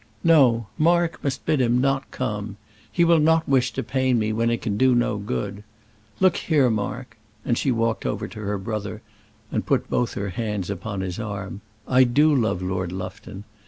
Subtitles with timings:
[0.23, 2.57] "No; Mark must bid him not come.
[2.91, 5.63] He will not wish to pain me when it can do no good.
[6.19, 9.03] Look here, Mark;" and she walked over to her brother,
[9.51, 11.61] and put both her hands upon his arm.
[11.87, 13.43] "I do love Lord Lufton.